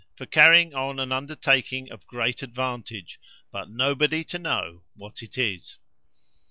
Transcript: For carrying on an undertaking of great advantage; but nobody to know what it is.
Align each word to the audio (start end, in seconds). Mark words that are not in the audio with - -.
For 0.15 0.25
carrying 0.25 0.73
on 0.73 0.99
an 0.99 1.11
undertaking 1.11 1.91
of 1.91 2.07
great 2.07 2.41
advantage; 2.41 3.19
but 3.51 3.69
nobody 3.69 4.23
to 4.23 4.39
know 4.39 4.83
what 4.95 5.21
it 5.21 5.37
is. 5.37 5.77